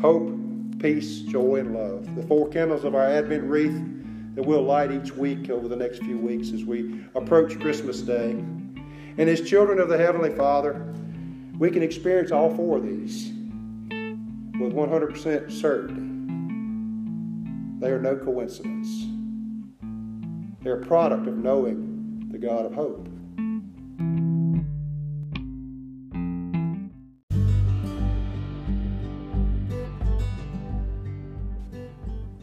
[0.00, 0.32] hope,
[0.78, 2.16] peace, joy, and love.
[2.16, 3.78] The four candles of our Advent wreath
[4.34, 8.30] that we'll light each week over the next few weeks as we approach Christmas Day.
[8.30, 10.94] And as children of the Heavenly Father,
[11.58, 13.32] we can experience all four of these
[14.58, 16.06] with 100% certainty.
[17.80, 18.88] They are no coincidence.
[20.62, 23.09] They're a product of knowing the God of hope.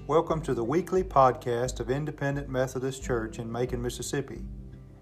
[0.07, 4.39] Welcome to the weekly podcast of Independent Methodist Church in Macon, Mississippi.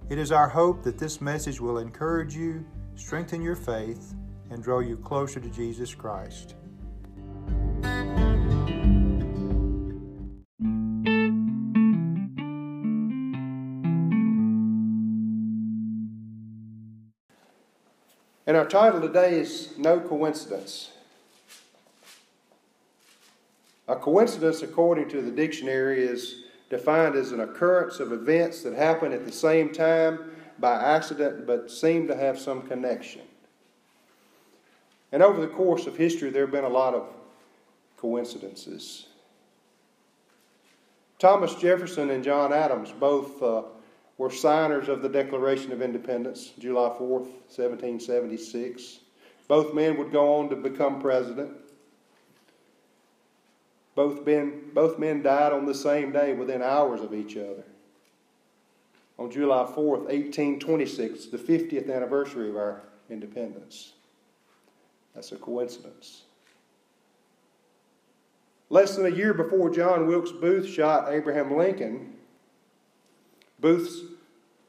[0.09, 4.15] It is our hope that this message will encourage you, strengthen your faith,
[4.49, 6.55] and draw you closer to Jesus Christ.
[18.47, 20.94] And our title today is No Coincidence.
[23.87, 29.11] A coincidence, according to the dictionary, is defined as an occurrence of events that happen
[29.11, 33.21] at the same time by accident but seem to have some connection.
[35.11, 37.07] And over the course of history, there have been a lot of
[37.97, 39.07] coincidences.
[41.19, 43.63] Thomas Jefferson and John Adams both uh,
[44.17, 48.99] were signers of the Declaration of Independence, July 4th, 1776.
[49.47, 51.51] Both men would go on to become president.
[53.95, 57.63] Both men, both men died on the same day within hours of each other.
[59.17, 63.93] On July 4th, 1826, the 50th anniversary of our independence.
[65.13, 66.23] That's a coincidence.
[68.69, 72.15] Less than a year before John Wilkes Booth shot Abraham Lincoln,
[73.61, 74.01] Booth's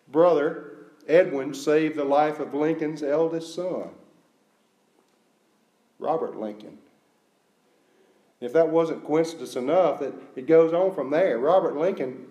[0.06, 3.88] brother, Edwin, saved the life of Lincoln's eldest son,
[5.98, 6.78] Robert Lincoln.
[8.40, 11.38] If that wasn't coincidence enough, that it goes on from there.
[11.38, 12.26] Robert Lincoln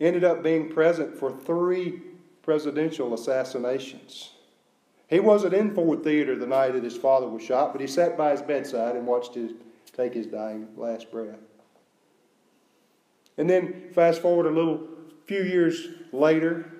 [0.00, 2.02] ended up being present for three
[2.42, 4.32] presidential assassinations.
[5.08, 8.16] He wasn't in Ford Theater the night that his father was shot, but he sat
[8.16, 9.52] by his bedside and watched his
[9.92, 11.38] take his dying last breath.
[13.36, 14.86] And then fast forward a little
[15.26, 16.70] few years later,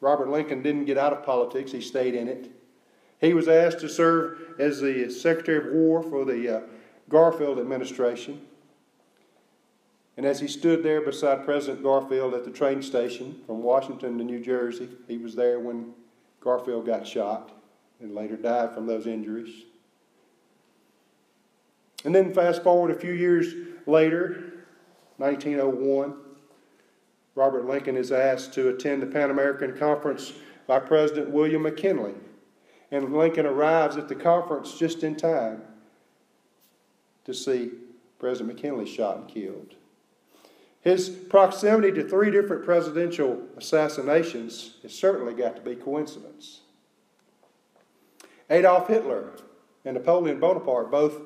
[0.00, 2.50] Robert Lincoln didn't get out of politics, he stayed in it.
[3.20, 6.60] He was asked to serve as the Secretary of War for the uh,
[7.14, 8.40] Garfield administration.
[10.16, 14.24] And as he stood there beside President Garfield at the train station from Washington to
[14.24, 15.92] New Jersey, he was there when
[16.40, 17.52] Garfield got shot
[18.00, 19.62] and later died from those injuries.
[22.04, 23.54] And then fast forward a few years
[23.86, 24.64] later,
[25.18, 26.16] 1901,
[27.36, 30.32] Robert Lincoln is asked to attend the Pan American Conference
[30.66, 32.14] by President William McKinley.
[32.90, 35.62] And Lincoln arrives at the conference just in time
[37.24, 37.70] to see
[38.18, 39.74] President McKinley shot and killed.
[40.80, 46.60] His proximity to three different presidential assassinations has certainly got to be coincidence.
[48.50, 49.30] Adolf Hitler
[49.84, 51.22] and Napoleon Bonaparte, both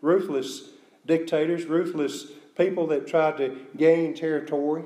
[0.00, 0.70] ruthless
[1.04, 4.84] dictators, ruthless people that tried to gain territory.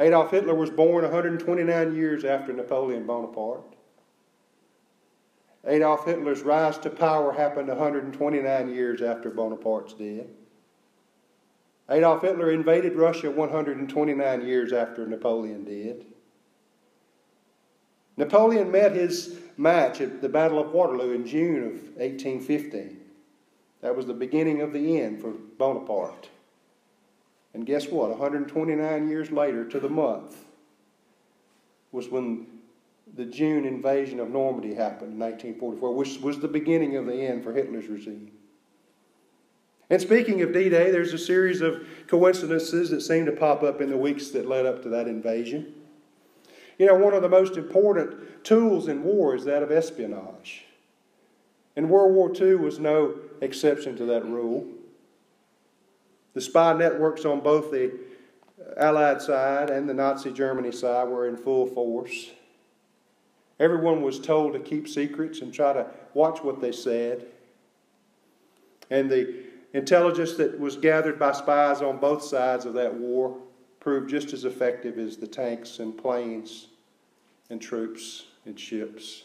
[0.00, 3.76] Adolf Hitler was born 129 years after Napoleon Bonaparte.
[5.66, 10.26] Adolf Hitler's rise to power happened 129 years after Bonaparte's death.
[11.90, 16.06] Adolf Hitler invaded Russia 129 years after Napoleon did.
[18.16, 23.00] Napoleon met his match at the Battle of Waterloo in June of 1815.
[23.80, 26.28] That was the beginning of the end for Bonaparte.
[27.54, 28.10] And guess what?
[28.10, 30.44] 129 years later, to the month,
[31.92, 32.46] was when
[33.14, 37.44] the June invasion of Normandy happened in 1944, which was the beginning of the end
[37.44, 38.30] for Hitler's regime.
[39.90, 43.80] And speaking of D Day, there's a series of coincidences that seem to pop up
[43.80, 45.74] in the weeks that led up to that invasion.
[46.78, 50.64] You know, one of the most important tools in war is that of espionage.
[51.76, 54.66] And World War II was no exception to that rule.
[56.34, 57.92] The spy networks on both the
[58.76, 62.30] Allied side and the Nazi Germany side were in full force.
[63.60, 67.26] Everyone was told to keep secrets and try to watch what they said.
[68.88, 73.36] And the intelligence that was gathered by spies on both sides of that war
[73.78, 76.68] proved just as effective as the tanks and planes
[77.50, 79.24] and troops and ships.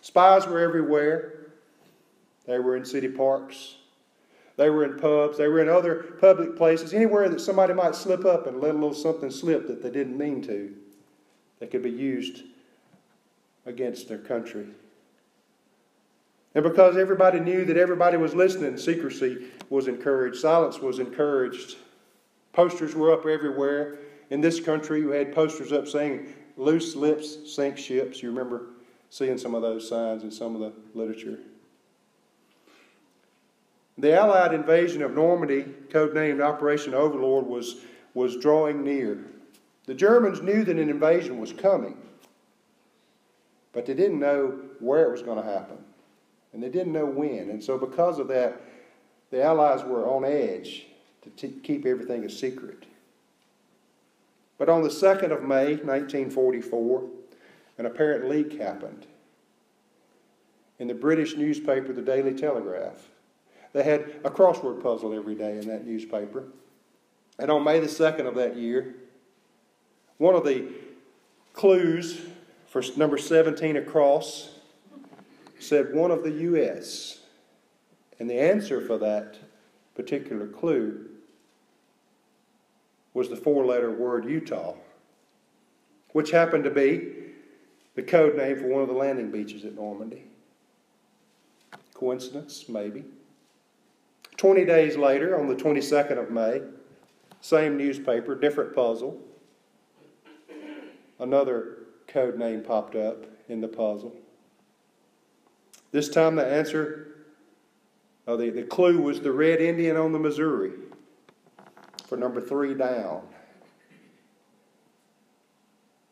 [0.00, 1.52] Spies were everywhere.
[2.46, 3.76] They were in city parks.
[4.56, 5.38] They were in pubs.
[5.38, 6.92] They were in other public places.
[6.92, 10.18] Anywhere that somebody might slip up and let a little something slip that they didn't
[10.18, 10.74] mean to,
[11.60, 12.42] that could be used
[13.66, 14.66] against their country.
[16.54, 21.76] And because everybody knew that everybody was listening, secrecy was encouraged, silence was encouraged.
[22.52, 23.98] Posters were up everywhere.
[24.30, 28.22] In this country, we had posters up saying, Loose lips sink ships.
[28.22, 28.66] You remember
[29.08, 31.38] seeing some of those signs in some of the literature.
[33.98, 37.76] The Allied invasion of Normandy, codenamed Operation Overlord, was,
[38.14, 39.24] was drawing near.
[39.86, 41.96] The Germans knew that an invasion was coming,
[43.72, 45.78] but they didn't know where it was going to happen,
[46.52, 47.50] and they didn't know when.
[47.50, 48.60] And so, because of that,
[49.30, 50.86] the Allies were on edge
[51.22, 52.84] to t- keep everything a secret.
[54.58, 57.08] But on the 2nd of May, 1944,
[57.78, 59.06] an apparent leak happened
[60.78, 63.08] in the British newspaper, the Daily Telegraph.
[63.72, 66.44] They had a crossword puzzle every day in that newspaper.
[67.38, 68.94] And on May the 2nd of that year,
[70.18, 70.68] one of the
[71.54, 72.20] clues
[72.70, 74.50] for number 17 across
[75.58, 77.18] said one of the U.S.
[78.18, 79.38] And the answer for that
[79.96, 81.06] particular clue
[83.12, 84.74] was the four letter word Utah,
[86.12, 87.12] which happened to be
[87.96, 90.22] the code name for one of the landing beaches at Normandy.
[91.92, 92.66] Coincidence?
[92.68, 93.04] Maybe.
[94.36, 96.62] 20 days later, on the 22nd of May,
[97.40, 99.20] same newspaper, different puzzle.
[101.18, 101.79] Another
[102.12, 104.14] code name popped up in the puzzle.
[105.92, 107.24] This time the answer,
[108.26, 110.72] oh, the, the clue was the Red Indian on the Missouri
[112.06, 113.22] for number three down.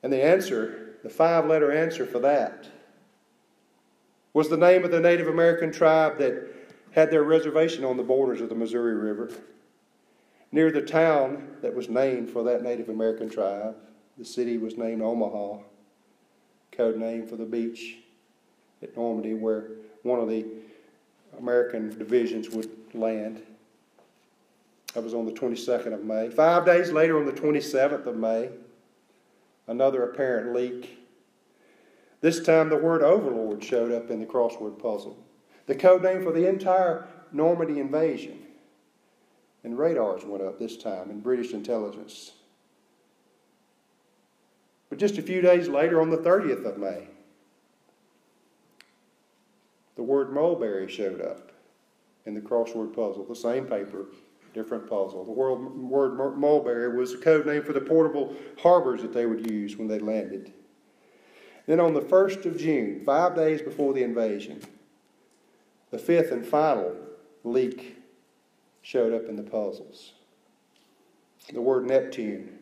[0.03, 2.69] And the answer, the five letter answer for that,
[4.33, 6.49] was the name of the Native American tribe that
[6.93, 9.31] had their reservation on the borders of the Missouri River,
[10.53, 13.77] near the town that was named for that Native American tribe.
[14.17, 15.59] The city was named Omaha,
[16.79, 17.97] code name for the beach
[18.83, 19.73] at Normandy, where
[20.05, 20.47] one of the
[21.39, 23.43] American divisions would land.
[24.95, 26.31] That was on the 22nd of May.
[26.31, 28.51] Five days later, on the 27th of May,
[29.67, 30.99] another apparent leak.
[32.21, 35.19] This time, the word overlord showed up in the crossword puzzle
[35.67, 38.39] the code name for the entire Normandy invasion.
[39.65, 42.33] And radars went up this time in British intelligence.
[44.89, 47.09] But just a few days later, on the 30th of May,
[49.97, 51.53] the word mulberry showed up
[52.25, 54.07] in the crossword puzzle, the same paper,
[54.55, 55.25] different puzzle.
[55.25, 59.77] The word mulberry was a code name for the portable harbors that they would use
[59.77, 60.53] when they landed.
[61.67, 64.63] Then on the 1st of June, five days before the invasion,
[65.91, 66.97] the fifth and final
[67.45, 67.97] leak
[68.81, 70.15] showed up in the puzzles.
[71.53, 72.58] The word Neptune,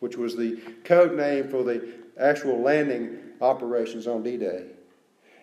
[0.00, 4.66] which was the code name for the actual landing operations on D Day.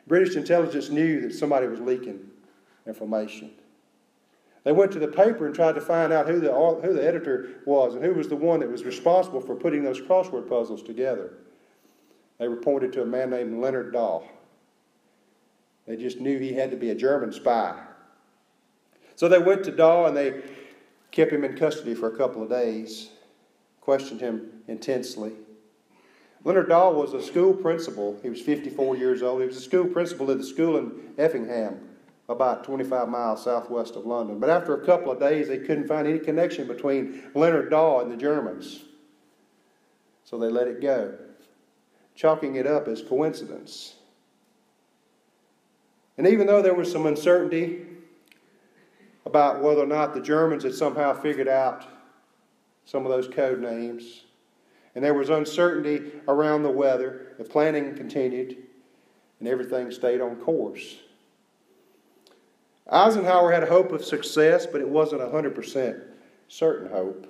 [0.07, 2.19] British intelligence knew that somebody was leaking
[2.85, 3.51] information.
[4.63, 7.61] They went to the paper and tried to find out who the, who the editor
[7.65, 11.33] was and who was the one that was responsible for putting those crossword puzzles together.
[12.37, 14.23] They were pointed to a man named Leonard Dawe.
[15.85, 17.77] They just knew he had to be a German spy.
[19.15, 20.41] So they went to Dawe and they
[21.11, 23.09] kept him in custody for a couple of days,
[23.83, 25.33] questioned him intensely.
[26.45, 28.17] Leonard Dawe was a school principal.
[28.23, 29.41] He was 54 years old.
[29.41, 31.81] He was a school principal at the school in Effingham,
[32.29, 34.39] about 25 miles southwest of London.
[34.39, 38.09] But after a couple of days, they couldn't find any connection between Leonard Dawe and
[38.09, 38.85] the Germans.
[40.23, 41.15] So they let it go,
[42.15, 43.95] chalking it up as coincidence.
[46.17, 47.85] And even though there was some uncertainty
[49.25, 51.85] about whether or not the Germans had somehow figured out
[52.85, 54.23] some of those code names,
[54.95, 58.57] and there was uncertainty around the weather, the planning continued,
[59.39, 60.97] and everything stayed on course.
[62.89, 66.01] Eisenhower had a hope of success, but it wasn't 100%
[66.47, 67.27] certain hope,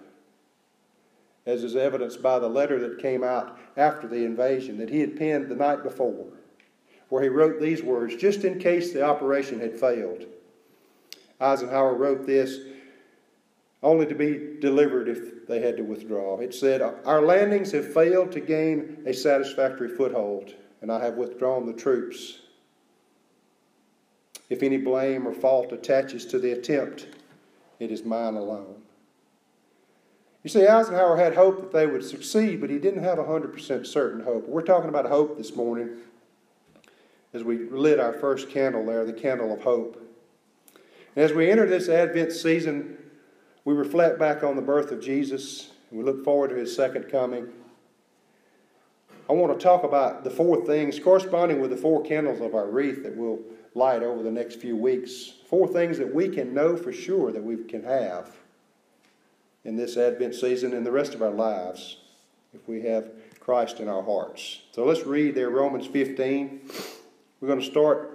[1.45, 5.15] as is evidenced by the letter that came out after the invasion that he had
[5.15, 6.27] penned the night before
[7.13, 10.25] where he wrote these words just in case the operation had failed.
[11.39, 12.57] Eisenhower wrote this
[13.83, 16.39] only to be delivered if they had to withdraw.
[16.39, 21.65] It said, Our landings have failed to gain a satisfactory foothold, and I have withdrawn
[21.65, 22.39] the troops.
[24.49, 27.07] If any blame or fault attaches to the attempt,
[27.79, 28.75] it is mine alone.
[30.43, 34.21] You see, Eisenhower had hope that they would succeed, but he didn't have 100% certain
[34.21, 34.47] hope.
[34.47, 35.97] We're talking about hope this morning
[37.33, 39.99] as we lit our first candle there, the candle of hope.
[41.15, 42.97] And as we enter this Advent season,
[43.65, 47.03] we reflect back on the birth of Jesus and we look forward to his second
[47.03, 47.48] coming.
[49.29, 52.67] I want to talk about the four things corresponding with the four candles of our
[52.67, 53.39] wreath that we'll
[53.74, 55.34] light over the next few weeks.
[55.50, 58.36] Four things that we can know for sure that we can have
[59.63, 61.98] in this Advent season and the rest of our lives
[62.53, 64.62] if we have Christ in our hearts.
[64.72, 66.62] So let's read there Romans 15.
[67.39, 68.12] We're going to start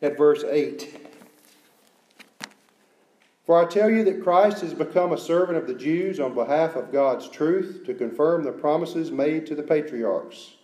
[0.00, 1.11] at verse 8.
[3.44, 6.76] For I tell you that Christ has become a servant of the Jews on behalf
[6.76, 10.54] of God's truth to confirm the promises made to the patriarchs,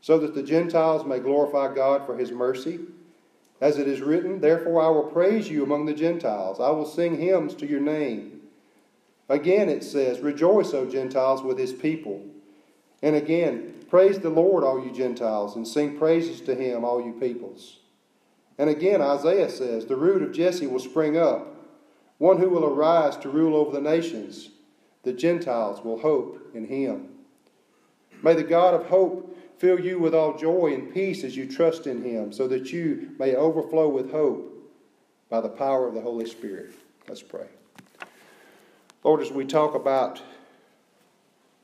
[0.00, 2.80] so that the Gentiles may glorify God for his mercy.
[3.60, 7.18] As it is written, Therefore I will praise you among the Gentiles, I will sing
[7.18, 8.42] hymns to your name.
[9.28, 12.24] Again it says, Rejoice, O Gentiles, with his people.
[13.02, 17.12] And again, Praise the Lord, all you Gentiles, and sing praises to him, all you
[17.12, 17.78] peoples.
[18.58, 21.53] And again, Isaiah says, The root of Jesse will spring up
[22.18, 24.50] one who will arise to rule over the nations.
[25.02, 27.08] The Gentiles will hope in him.
[28.22, 31.86] May the God of hope fill you with all joy and peace as you trust
[31.86, 34.50] in him, so that you may overflow with hope
[35.28, 36.72] by the power of the Holy Spirit.
[37.08, 37.46] Let's pray.
[39.02, 40.22] Lord, as we talk about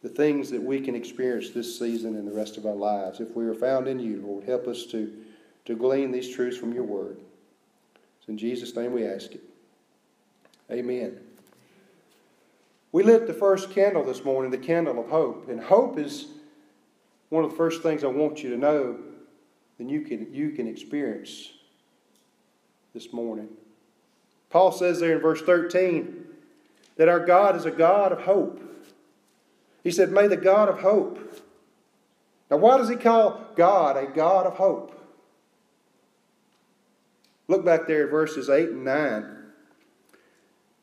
[0.03, 3.35] the things that we can experience this season and the rest of our lives, if
[3.35, 5.13] we are found in you, Lord, help us to,
[5.65, 7.19] to glean these truths from your word.
[8.19, 9.43] It's in Jesus' name we ask it.
[10.71, 11.19] Amen.
[12.93, 15.49] We lit the first candle this morning, the candle of hope.
[15.49, 16.27] And hope is
[17.29, 18.99] one of the first things I want you to know
[19.79, 21.51] that you can, you can experience
[22.93, 23.49] this morning.
[24.51, 26.25] Paul says there in verse 13
[26.97, 28.61] that our God is a God of hope.
[29.85, 31.19] He said, May the God of hope.
[32.51, 34.97] Now, why does he call God a God of hope?
[37.47, 39.37] Look back there at verses 8 and 9.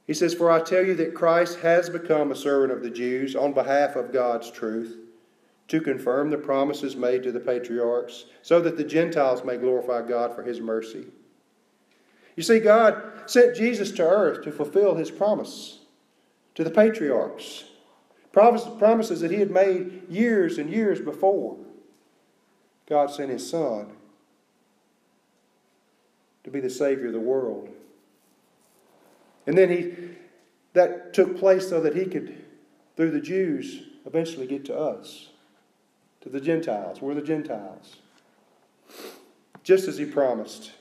[0.08, 3.36] He says, For I tell you that Christ has become a servant of the Jews
[3.36, 4.98] on behalf of God's truth,
[5.68, 10.34] to confirm the promises made to the patriarchs, so that the Gentiles may glorify God
[10.34, 11.08] for his mercy.
[12.38, 15.80] You see, God sent Jesus to earth to fulfill his promise
[16.56, 17.66] to the patriarchs,
[18.32, 21.58] promises that he had made years and years before.
[22.88, 23.88] God sent his Son
[26.46, 27.68] to be the Savior of the world.
[29.48, 29.96] And then he
[30.74, 32.38] that took place so that he could,
[32.96, 35.30] through the Jews, eventually get to us,
[36.22, 37.01] to the Gentiles.
[37.01, 37.96] We're the Gentiles.
[39.63, 40.74] Just as he promised.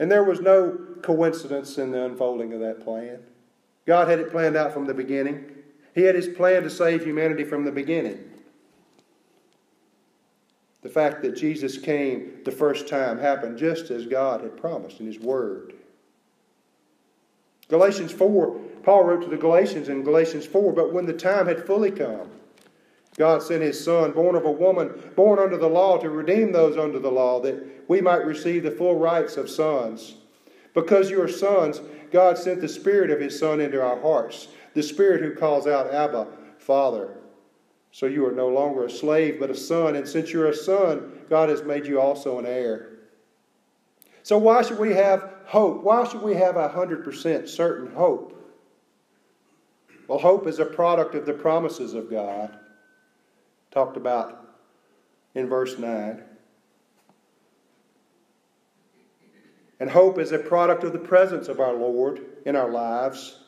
[0.00, 3.20] And there was no coincidence in the unfolding of that plan.
[3.86, 5.44] God had it planned out from the beginning.
[5.94, 8.18] He had his plan to save humanity from the beginning.
[10.82, 15.06] The fact that Jesus came the first time happened just as God had promised in
[15.06, 15.74] his word.
[17.68, 21.66] Galatians 4, Paul wrote to the Galatians in Galatians 4, but when the time had
[21.66, 22.30] fully come,
[23.16, 26.76] God sent his Son, born of a woman, born under the law, to redeem those
[26.76, 30.16] under the law, that we might receive the full rights of sons.
[30.74, 31.80] Because you are sons,
[32.10, 35.94] God sent the Spirit of his Son into our hearts, the Spirit who calls out,
[35.94, 36.26] Abba,
[36.58, 37.16] Father.
[37.94, 39.94] So you are no longer a slave, but a son.
[39.94, 42.98] And since you're a son, God has made you also an heir.
[44.24, 45.82] So, why should we have hope?
[45.82, 48.30] Why should we have a 100% certain hope?
[50.08, 52.58] Well, hope is a product of the promises of God,
[53.70, 54.46] talked about
[55.34, 56.22] in verse 9.
[59.80, 63.40] And hope is a product of the presence of our Lord in our lives.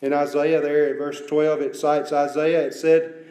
[0.00, 2.66] In Isaiah, there in verse 12, it cites Isaiah.
[2.66, 3.24] It said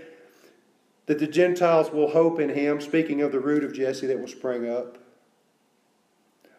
[1.05, 4.27] that the Gentiles will hope in him, speaking of the root of Jesse that will
[4.27, 4.97] spring up.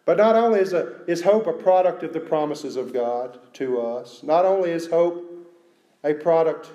[0.05, 3.81] But not only is, a, is hope a product of the promises of God to
[3.81, 5.23] us, not only is hope
[6.03, 6.71] a product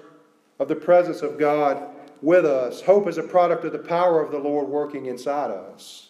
[0.59, 1.81] of the presence of God
[2.21, 6.09] with us, hope is a product of the power of the Lord working inside us.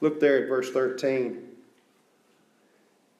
[0.00, 1.42] Look there at verse 13.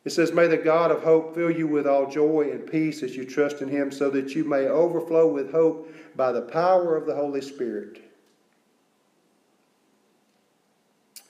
[0.05, 3.17] It says, May the God of hope fill you with all joy and peace as
[3.17, 7.07] you trust in him, so that you may overflow with hope by the power of
[7.07, 8.06] the Holy Spirit.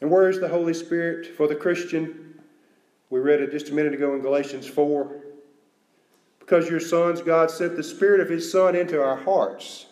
[0.06, 2.38] And where is the Holy Spirit for the Christian?
[3.10, 5.16] We read it just a minute ago in Galatians 4.
[6.38, 9.86] Because your sons, God sent the Spirit of His Son into our hearts.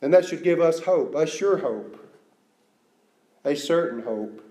[0.00, 2.08] And that should give us hope, a sure hope,
[3.44, 4.44] a certain hope.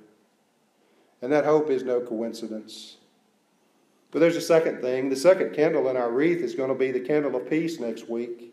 [1.22, 2.98] And that hope is no coincidence.
[4.12, 5.08] But there's a second thing.
[5.08, 8.10] The second candle in our wreath is going to be the candle of peace next
[8.10, 8.49] week.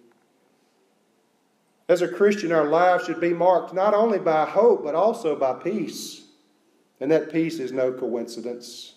[1.89, 5.53] As a Christian, our lives should be marked not only by hope, but also by
[5.53, 6.23] peace.
[7.01, 8.95] And that peace is no coincidence.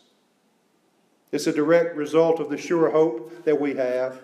[1.31, 4.21] It's a direct result of the sure hope that we have.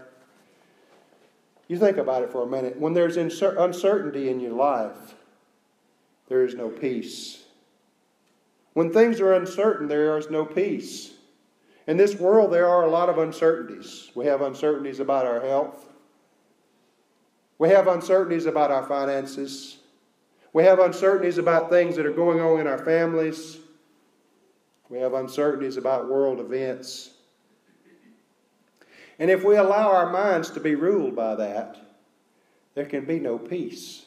[1.67, 2.79] You think about it for a minute.
[2.79, 5.15] When there's uncertainty in your life,
[6.27, 7.43] there is no peace.
[8.74, 11.12] When things are uncertain, there is no peace.
[11.86, 14.10] In this world, there are a lot of uncertainties.
[14.15, 15.85] We have uncertainties about our health.
[17.57, 19.77] We have uncertainties about our finances.
[20.53, 23.57] We have uncertainties about things that are going on in our families.
[24.89, 27.12] We have uncertainties about world events.
[29.19, 31.77] And if we allow our minds to be ruled by that,
[32.74, 34.05] there can be no peace.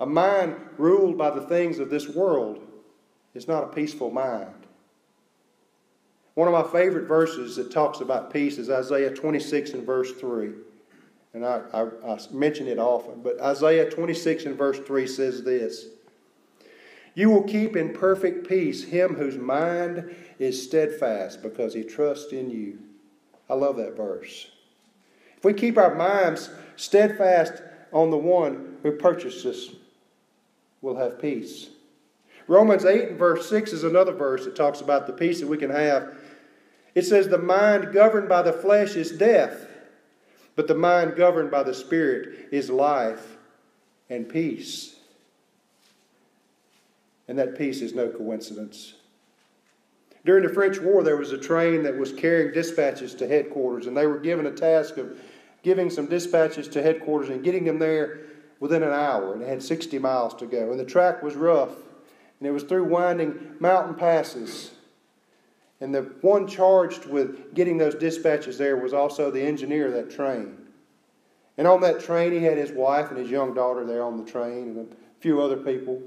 [0.00, 2.60] A mind ruled by the things of this world
[3.34, 4.66] is not a peaceful mind.
[6.34, 10.50] One of my favorite verses that talks about peace is Isaiah 26 and verse 3.
[11.34, 15.86] And I, I, I mention it often, but Isaiah 26 and verse 3 says this
[17.14, 22.50] You will keep in perfect peace him whose mind is steadfast because he trusts in
[22.50, 22.78] you.
[23.50, 24.48] I love that verse.
[25.36, 27.62] If we keep our minds steadfast
[27.92, 29.70] on the one who purchased us,
[30.80, 31.68] we'll have peace.
[32.46, 35.56] Romans 8 and verse 6 is another verse that talks about the peace that we
[35.56, 36.14] can have.
[36.94, 39.66] It says, The mind governed by the flesh is death,
[40.56, 43.36] but the mind governed by the Spirit is life
[44.08, 44.96] and peace.
[47.26, 48.94] And that peace is no coincidence.
[50.24, 53.96] During the French War, there was a train that was carrying dispatches to headquarters, and
[53.96, 55.18] they were given a task of
[55.62, 58.20] giving some dispatches to headquarters and getting them there
[58.60, 59.34] within an hour.
[59.34, 60.70] And it had 60 miles to go.
[60.70, 61.74] And the track was rough,
[62.38, 64.70] and it was through winding mountain passes.
[65.84, 70.10] And the one charged with getting those dispatches there was also the engineer of that
[70.10, 70.56] train.
[71.58, 74.24] And on that train, he had his wife and his young daughter there on the
[74.24, 76.02] train, and a few other people.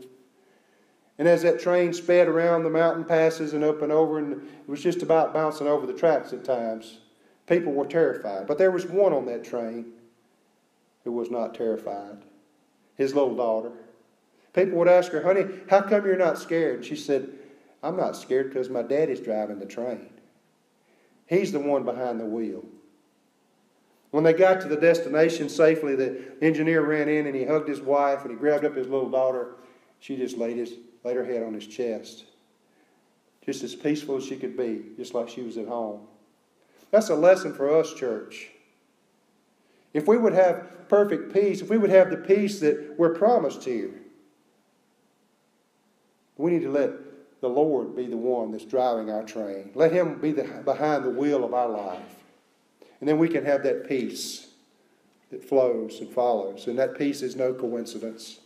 [1.20, 4.68] And as that train sped around the mountain passes and up and over, and it
[4.68, 6.98] was just about bouncing over the tracks at times,
[7.46, 8.48] people were terrified.
[8.48, 9.94] But there was one on that train
[11.04, 12.18] who was not terrified
[12.96, 13.74] his little daughter.
[14.54, 16.84] People would ask her, Honey, how come you're not scared?
[16.84, 17.30] She said,
[17.88, 20.10] I'm not scared because my daddy's driving the train.
[21.26, 22.66] He's the one behind the wheel.
[24.12, 27.80] When they got to the destination safely, the engineer ran in and he hugged his
[27.80, 29.56] wife and he grabbed up his little daughter.
[30.02, 30.74] She just laid his
[31.06, 32.26] laid her head on his chest.
[33.46, 36.02] Just as peaceful as she could be, just like she was at home.
[36.92, 38.50] That's a lesson for us, church.
[39.94, 43.64] If we would have perfect peace, if we would have the peace that we're promised
[43.64, 43.92] here,
[46.36, 47.07] we need to let
[47.42, 49.72] the Lord be the one that's driving our train.
[49.76, 52.16] Let Him be the, behind the wheel of our life.
[53.00, 54.48] And then we can have that peace
[55.30, 56.68] that flows and follows.
[56.68, 58.40] And that peace is no coincidence.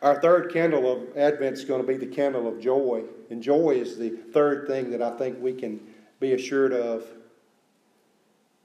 [0.00, 3.04] Our third candle of Advent is going to be the candle of joy.
[3.30, 5.80] And joy is the third thing that I think we can
[6.20, 7.04] be assured of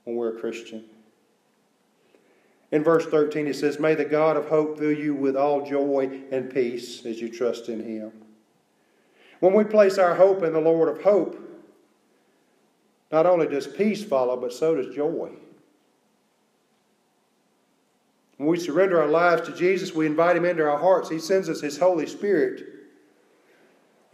[0.04, 0.84] when we're a Christian.
[2.71, 6.23] In verse 13, it says, May the God of hope fill you with all joy
[6.32, 8.12] and peace as you trust in him.
[9.39, 11.43] When we place our hope in the Lord of hope,
[13.12, 15.32] not only does peace follow, but so does joy.
[18.38, 21.10] When we surrender our lives to Jesus, we invite Him into our hearts.
[21.10, 22.63] He sends us His Holy Spirit.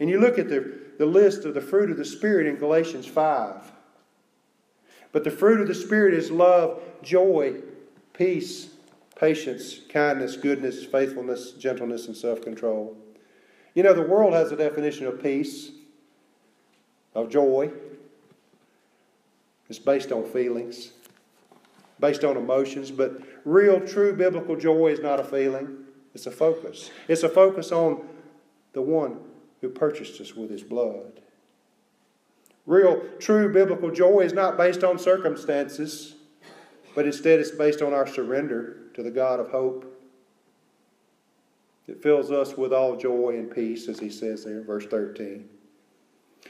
[0.00, 3.06] And you look at the, the list of the fruit of the Spirit in Galatians
[3.06, 3.72] 5.
[5.12, 7.60] But the fruit of the Spirit is love, joy,
[8.12, 8.70] peace,
[9.14, 12.96] patience, kindness, goodness, faithfulness, gentleness, and self control.
[13.74, 15.70] You know, the world has a definition of peace,
[17.14, 17.70] of joy.
[19.68, 20.92] It's based on feelings
[22.00, 25.76] based on emotions, but real, true biblical joy is not a feeling,
[26.14, 26.90] it's a focus.
[27.08, 28.06] It's a focus on
[28.72, 29.18] the one
[29.60, 31.20] who purchased us with his blood.
[32.66, 36.14] Real, true biblical joy is not based on circumstances,
[36.94, 39.93] but instead it's based on our surrender to the God of hope.
[41.86, 45.48] It fills us with all joy and peace, as he says there in verse 13.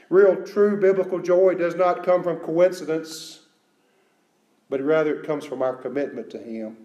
[0.09, 3.45] Real, true biblical joy does not come from coincidence
[4.69, 6.77] but rather it comes from our commitment to Him.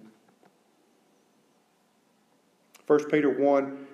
[2.87, 3.87] 1 Peter 1,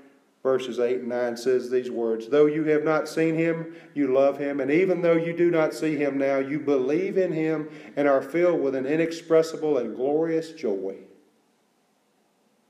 [0.43, 4.39] verses 8 and 9 says these words Though you have not seen Him, you love
[4.39, 8.09] Him, and even though you do not see Him now, you believe in Him and
[8.09, 10.97] are filled with an inexpressible and glorious joy.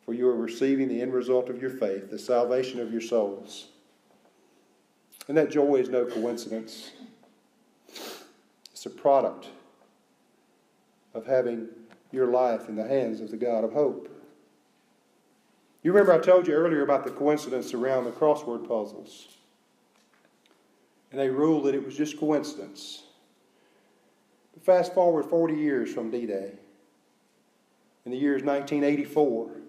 [0.06, 3.66] For you are receiving the end result of your faith, the salvation of your souls.
[5.26, 6.92] And that joy is no coincidence.
[8.70, 9.48] It's a product
[11.12, 11.66] of having
[12.12, 14.08] your life in the hands of the God of hope.
[15.82, 19.26] You remember I told you earlier about the coincidence around the crossword puzzles.
[21.10, 23.02] And they ruled that it was just coincidence.
[24.54, 26.52] But fast forward 40 years from D Day,
[28.04, 29.65] in the year 1984.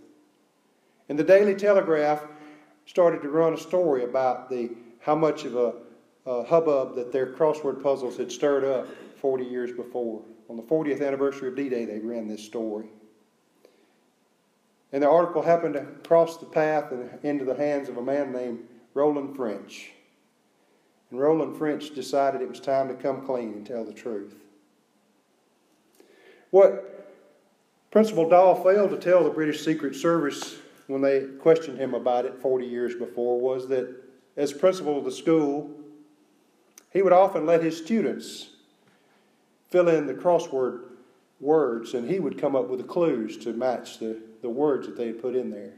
[1.09, 2.23] And the Daily Telegraph
[2.85, 5.73] started to run a story about the how much of a,
[6.25, 8.87] a hubbub that their crossword puzzles had stirred up
[9.21, 10.21] 40 years before.
[10.49, 12.87] On the 40th anniversary of D Day, they ran this story.
[14.91, 18.31] And the article happened to cross the path and into the hands of a man
[18.31, 18.59] named
[18.93, 19.91] Roland French.
[21.11, 24.35] And Roland French decided it was time to come clean and tell the truth.
[26.51, 27.15] What
[27.91, 32.39] Principal Dawe failed to tell the British Secret Service when they questioned him about it
[32.41, 34.03] 40 years before was that
[34.35, 35.69] as principal of the school,
[36.91, 38.49] he would often let his students
[39.69, 40.83] fill in the crossword
[41.39, 44.97] words and he would come up with the clues to match the, the words that
[44.97, 45.73] they had put in there.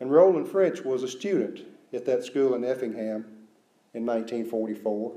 [0.00, 1.60] And Roland French was a student
[1.92, 3.24] at that school in Effingham
[3.94, 5.12] in 1944.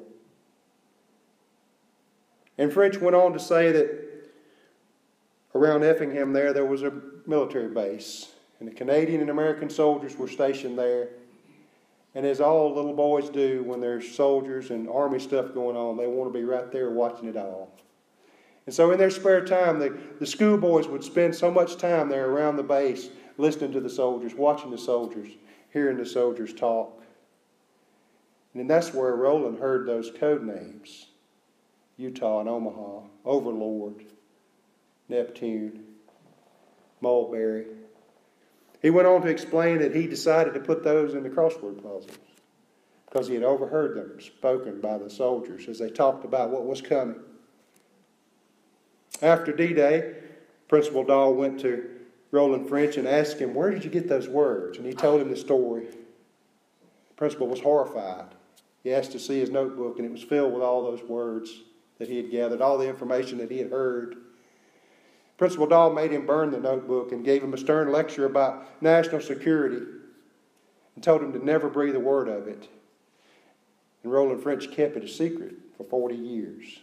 [2.57, 4.05] And French went on to say that
[5.55, 6.93] around Effingham there, there was a
[7.25, 8.33] military base.
[8.59, 11.09] And the Canadian and American soldiers were stationed there.
[12.15, 16.07] And as all little boys do when there's soldiers and army stuff going on, they
[16.07, 17.71] want to be right there watching it all.
[18.65, 22.29] And so in their spare time, the, the schoolboys would spend so much time there
[22.29, 25.29] around the base listening to the soldiers, watching the soldiers,
[25.71, 27.01] hearing the soldiers talk.
[28.53, 31.07] And that's where Roland heard those code names
[31.97, 34.05] Utah and Omaha, Overlord,
[35.07, 35.83] Neptune,
[37.01, 37.65] Mulberry.
[38.81, 42.07] He went on to explain that he decided to put those in the crossword puzzles
[43.05, 46.81] because he had overheard them spoken by the soldiers as they talked about what was
[46.81, 47.19] coming.
[49.21, 50.15] After D Day,
[50.67, 51.89] Principal Dawe went to
[52.31, 54.77] Roland French and asked him, Where did you get those words?
[54.77, 55.85] And he told him the story.
[55.85, 58.35] The principal was horrified.
[58.83, 61.51] He asked to see his notebook, and it was filled with all those words
[61.97, 64.15] that he had gathered, all the information that he had heard.
[65.39, 69.21] Principal Dawe made him burn the notebook and gave him a stern lecture about national
[69.21, 69.85] security
[70.95, 72.67] and told him to never breathe a word of it.
[74.03, 76.79] And Roland French kept it a secret for 40 years.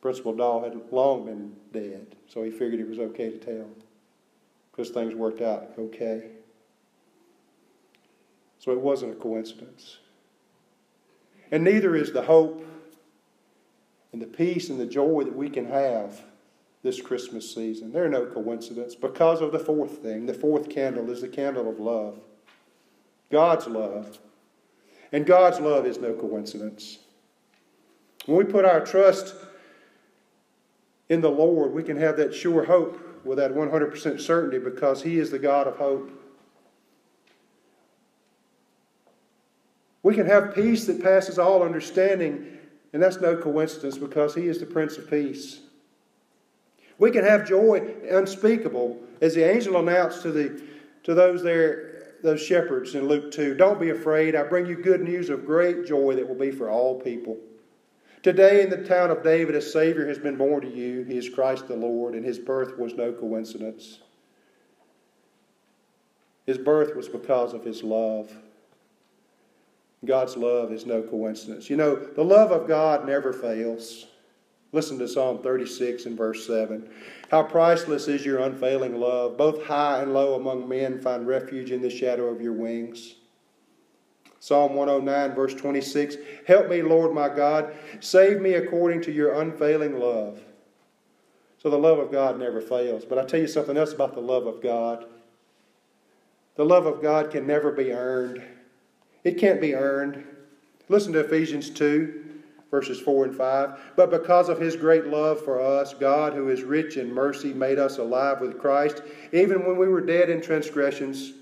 [0.00, 3.66] Principal Dawe had long been dead, so he figured it was okay to tell
[4.70, 6.30] because things worked out okay.
[8.60, 9.98] So it wasn't a coincidence.
[11.50, 12.64] And neither is the hope
[14.12, 16.22] and the peace and the joy that we can have
[16.82, 17.92] this Christmas season.
[17.92, 20.26] They're no coincidence because of the fourth thing.
[20.26, 22.20] The fourth candle is the candle of love.
[23.30, 24.18] God's love.
[25.12, 26.98] And God's love is no coincidence.
[28.26, 29.34] When we put our trust
[31.08, 35.18] in the Lord, we can have that sure hope with that 100% certainty because He
[35.18, 36.12] is the God of hope.
[40.02, 42.58] We can have peace that passes all understanding,
[42.92, 45.60] and that's no coincidence because He is the Prince of Peace.
[46.98, 50.62] We can have joy unspeakable, as the angel announced to, the,
[51.04, 55.02] to those there, those shepherds in Luke 2 Don't be afraid, I bring you good
[55.02, 57.36] news of great joy that will be for all people.
[58.22, 61.04] Today in the town of David, a Savior has been born to you.
[61.04, 64.00] He is Christ the Lord, and his birth was no coincidence.
[66.46, 68.32] His birth was because of his love.
[70.04, 71.70] God's love is no coincidence.
[71.70, 74.06] You know, the love of God never fails.
[74.72, 76.90] Listen to Psalm 36 and verse 7.
[77.30, 79.38] How priceless is your unfailing love.
[79.38, 83.14] Both high and low among men find refuge in the shadow of your wings.
[84.40, 86.16] Psalm 109, verse 26.
[86.46, 87.74] Help me, Lord my God.
[88.00, 90.40] Save me according to your unfailing love.
[91.58, 93.04] So the love of God never fails.
[93.04, 95.06] But I tell you something else about the love of God.
[96.54, 98.42] The love of God can never be earned.
[99.24, 100.24] It can't be earned.
[100.88, 102.27] Listen to Ephesians 2
[102.70, 103.80] verses 4 and 5.
[103.96, 107.78] But because of his great love for us, God, who is rich in mercy, made
[107.78, 109.02] us alive with Christ.
[109.32, 111.32] Even when we were dead in transgressions,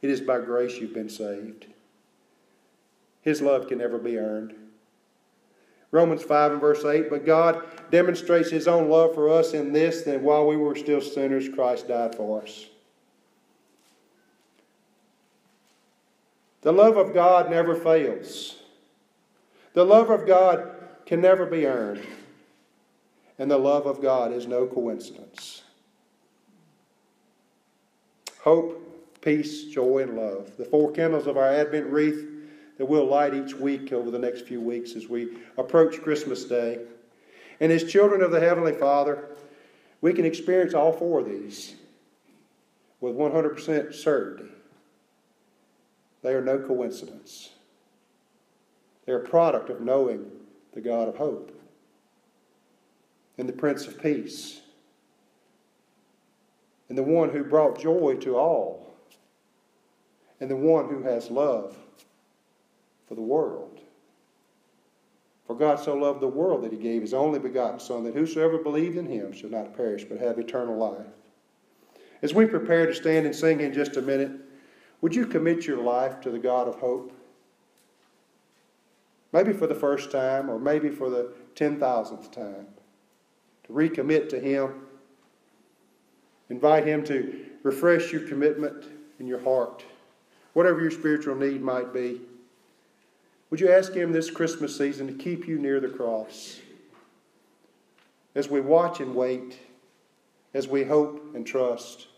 [0.00, 1.66] it is by grace you've been saved.
[3.20, 4.54] His love can never be earned.
[5.92, 10.02] Romans 5 and verse 8, but God demonstrates his own love for us in this
[10.02, 12.66] that while we were still sinners, Christ died for us.
[16.62, 18.61] The love of God never fails.
[19.74, 20.70] The love of God
[21.06, 22.06] can never be earned,
[23.38, 25.62] and the love of God is no coincidence.
[28.42, 30.56] Hope, peace, joy, and love.
[30.56, 32.28] The four candles of our Advent wreath
[32.76, 36.80] that we'll light each week over the next few weeks as we approach Christmas Day.
[37.60, 39.28] And as children of the Heavenly Father,
[40.00, 41.76] we can experience all four of these
[43.00, 44.50] with 100% certainty.
[46.22, 47.50] They are no coincidence.
[49.04, 50.30] They're a product of knowing
[50.74, 51.58] the God of hope
[53.38, 54.62] and the Prince of Peace
[56.92, 58.94] and the one who brought joy to all,
[60.40, 61.74] and the one who has love
[63.08, 63.80] for the world.
[65.46, 68.58] For God so loved the world that he gave his only begotten Son, that whosoever
[68.58, 71.06] believed in him shall not perish, but have eternal life.
[72.20, 74.32] As we prepare to stand and sing in just a minute,
[75.00, 77.14] would you commit your life to the God of hope?
[79.32, 82.66] Maybe for the first time, or maybe for the 10,000th time.
[83.64, 84.86] To recommit to Him.
[86.50, 88.84] Invite Him to refresh your commitment
[89.18, 89.84] in your heart,
[90.52, 92.20] whatever your spiritual need might be.
[93.50, 96.60] Would you ask Him this Christmas season to keep you near the cross?
[98.34, 99.58] As we watch and wait,
[100.54, 102.08] as we hope and trust,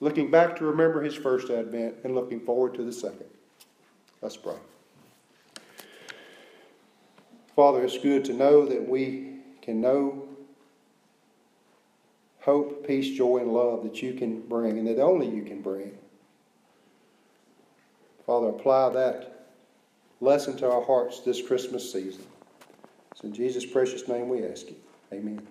[0.00, 3.26] looking back to remember His first advent and looking forward to the second.
[4.22, 4.56] Let's pray.
[7.54, 10.28] Father, it's good to know that we can know
[12.40, 15.92] hope, peace, joy, and love that you can bring and that only you can bring.
[18.26, 19.48] Father, apply that
[20.20, 22.24] lesson to our hearts this Christmas season.
[23.12, 24.76] It's in Jesus' precious name we ask you.
[25.12, 25.46] Amen.